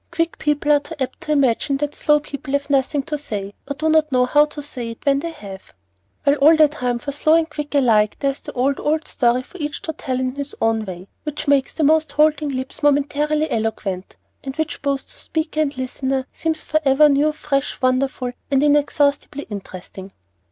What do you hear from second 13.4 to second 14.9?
eloquent, and which